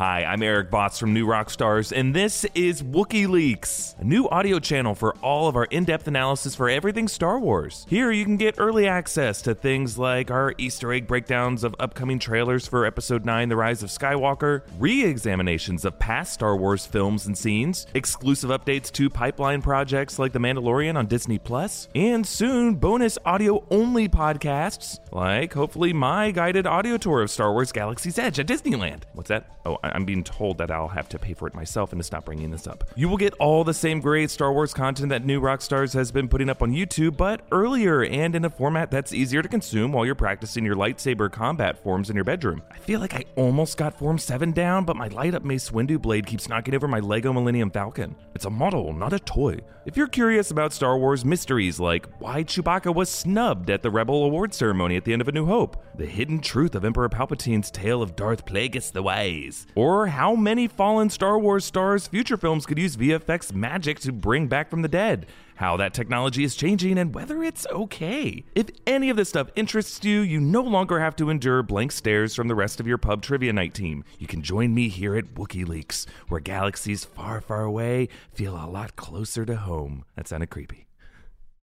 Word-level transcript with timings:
Hi, 0.00 0.24
I'm 0.24 0.42
Erik 0.42 0.70
Voss 0.70 0.98
from 0.98 1.12
New 1.12 1.26
Rockstars, 1.26 1.92
and 1.94 2.16
this 2.16 2.46
is 2.54 2.82
Wookiee 2.82 3.28
Leaks, 3.28 3.94
a 3.98 4.04
new 4.04 4.26
audio 4.30 4.58
channel 4.58 4.94
for 4.94 5.14
all 5.16 5.46
of 5.46 5.56
our 5.56 5.66
in 5.66 5.84
depth 5.84 6.08
analysis 6.08 6.54
for 6.54 6.70
everything 6.70 7.06
Star 7.06 7.38
Wars. 7.38 7.84
Here 7.86 8.10
you 8.10 8.24
can 8.24 8.38
get 8.38 8.54
early 8.56 8.88
access 8.88 9.42
to 9.42 9.54
things 9.54 9.98
like 9.98 10.30
our 10.30 10.54
Easter 10.56 10.90
egg 10.90 11.06
breakdowns 11.06 11.64
of 11.64 11.76
upcoming 11.78 12.18
trailers 12.18 12.66
for 12.66 12.86
Episode 12.86 13.26
9 13.26 13.50
The 13.50 13.56
Rise 13.56 13.82
of 13.82 13.90
Skywalker, 13.90 14.62
re 14.78 15.04
examinations 15.04 15.84
of 15.84 15.98
past 15.98 16.32
Star 16.32 16.56
Wars 16.56 16.86
films 16.86 17.26
and 17.26 17.36
scenes, 17.36 17.86
exclusive 17.92 18.48
updates 18.48 18.90
to 18.92 19.10
pipeline 19.10 19.60
projects 19.60 20.18
like 20.18 20.32
The 20.32 20.38
Mandalorian 20.38 20.96
on 20.96 21.08
Disney 21.08 21.38
Plus, 21.38 21.88
and 21.94 22.26
soon 22.26 22.76
bonus 22.76 23.18
audio 23.26 23.66
only 23.70 24.08
podcasts 24.08 24.98
like 25.12 25.52
hopefully 25.52 25.92
my 25.92 26.30
guided 26.30 26.66
audio 26.66 26.96
tour 26.96 27.20
of 27.20 27.30
Star 27.30 27.52
Wars 27.52 27.70
Galaxy's 27.70 28.18
Edge 28.18 28.38
at 28.38 28.46
Disneyland. 28.46 29.02
What's 29.12 29.28
that? 29.28 29.58
Oh, 29.66 29.76
I- 29.84 29.89
I'm 29.94 30.04
being 30.04 30.24
told 30.24 30.58
that 30.58 30.70
I'll 30.70 30.88
have 30.88 31.08
to 31.10 31.18
pay 31.18 31.34
for 31.34 31.46
it 31.46 31.54
myself 31.54 31.92
and 31.92 32.00
to 32.00 32.04
stop 32.04 32.24
bringing 32.24 32.50
this 32.50 32.66
up. 32.66 32.84
You 32.94 33.08
will 33.08 33.16
get 33.16 33.34
all 33.34 33.64
the 33.64 33.74
same 33.74 34.00
great 34.00 34.30
Star 34.30 34.52
Wars 34.52 34.74
content 34.74 35.10
that 35.10 35.24
New 35.24 35.40
Rockstars 35.40 35.94
has 35.94 36.12
been 36.12 36.28
putting 36.28 36.48
up 36.48 36.62
on 36.62 36.72
YouTube, 36.72 37.16
but 37.16 37.42
earlier 37.52 38.02
and 38.04 38.34
in 38.34 38.44
a 38.44 38.50
format 38.50 38.90
that's 38.90 39.12
easier 39.12 39.42
to 39.42 39.48
consume 39.48 39.92
while 39.92 40.06
you're 40.06 40.14
practicing 40.14 40.64
your 40.64 40.76
lightsaber 40.76 41.30
combat 41.30 41.82
forms 41.82 42.10
in 42.10 42.16
your 42.16 42.24
bedroom. 42.24 42.62
I 42.70 42.78
feel 42.78 43.00
like 43.00 43.14
I 43.14 43.24
almost 43.36 43.76
got 43.76 43.98
Form 43.98 44.18
7 44.18 44.52
down, 44.52 44.84
but 44.84 44.96
my 44.96 45.08
light 45.08 45.34
up 45.34 45.44
Mace 45.44 45.70
Windu 45.70 46.00
blade 46.00 46.26
keeps 46.26 46.48
knocking 46.48 46.74
over 46.74 46.88
my 46.88 47.00
Lego 47.00 47.32
Millennium 47.32 47.70
Falcon. 47.70 48.16
It's 48.34 48.44
a 48.44 48.50
model, 48.50 48.92
not 48.92 49.12
a 49.12 49.18
toy. 49.18 49.60
If 49.86 49.96
you're 49.96 50.06
curious 50.06 50.50
about 50.50 50.72
Star 50.72 50.98
Wars 50.98 51.24
mysteries 51.24 51.80
like 51.80 52.06
why 52.18 52.44
Chewbacca 52.44 52.94
was 52.94 53.08
snubbed 53.08 53.70
at 53.70 53.82
the 53.82 53.90
Rebel 53.90 54.24
Award 54.24 54.54
ceremony 54.54 54.96
at 54.96 55.04
the 55.04 55.12
end 55.12 55.22
of 55.22 55.28
A 55.28 55.32
New 55.32 55.46
Hope, 55.46 55.82
the 55.96 56.06
hidden 56.06 56.40
truth 56.40 56.74
of 56.74 56.84
Emperor 56.84 57.08
Palpatine's 57.08 57.70
tale 57.70 58.02
of 58.02 58.14
Darth 58.16 58.44
Plagueis 58.44 58.92
the 58.92 59.02
Wise, 59.02 59.66
or 59.80 60.08
how 60.08 60.36
many 60.36 60.68
fallen 60.68 61.08
Star 61.08 61.38
Wars 61.38 61.64
stars 61.64 62.06
future 62.06 62.36
films 62.36 62.66
could 62.66 62.78
use 62.78 62.98
VFX 62.98 63.54
magic 63.54 63.98
to 64.00 64.12
bring 64.12 64.46
back 64.46 64.68
from 64.68 64.82
the 64.82 64.88
dead, 64.88 65.24
how 65.54 65.78
that 65.78 65.94
technology 65.94 66.44
is 66.44 66.54
changing, 66.54 66.98
and 66.98 67.14
whether 67.14 67.42
it's 67.42 67.66
okay. 67.68 68.44
If 68.54 68.66
any 68.86 69.08
of 69.08 69.16
this 69.16 69.30
stuff 69.30 69.48
interests 69.56 70.04
you, 70.04 70.20
you 70.20 70.38
no 70.38 70.60
longer 70.60 71.00
have 71.00 71.16
to 71.16 71.30
endure 71.30 71.62
blank 71.62 71.92
stares 71.92 72.34
from 72.34 72.48
the 72.48 72.54
rest 72.54 72.78
of 72.78 72.86
your 72.86 72.98
pub 72.98 73.22
trivia 73.22 73.54
night 73.54 73.72
team. 73.72 74.04
You 74.18 74.26
can 74.26 74.42
join 74.42 74.74
me 74.74 74.90
here 74.90 75.16
at 75.16 75.32
Wookiee 75.34 75.66
Leaks, 75.66 76.06
where 76.28 76.40
galaxies 76.40 77.06
far, 77.06 77.40
far 77.40 77.62
away 77.62 78.10
feel 78.34 78.54
a 78.54 78.68
lot 78.68 78.96
closer 78.96 79.46
to 79.46 79.56
home. 79.56 80.04
That 80.14 80.28
sounded 80.28 80.50
creepy. 80.50 80.89